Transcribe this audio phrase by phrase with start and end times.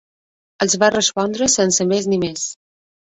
[0.65, 2.49] Els va respondre, sense més ni més